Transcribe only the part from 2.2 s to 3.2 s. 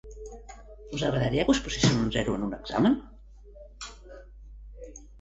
en un examen?